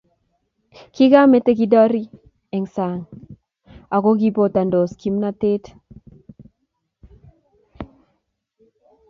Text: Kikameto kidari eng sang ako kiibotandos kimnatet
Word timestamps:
Kikameto 0.93 1.51
kidari 1.59 2.03
eng 2.55 2.65
sang 2.75 2.99
ako 3.95 4.09
kiibotandos 4.19 4.91
kimnatet 5.01 5.63